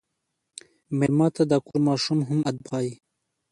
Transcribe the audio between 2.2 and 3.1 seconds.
هم ادب ښيي.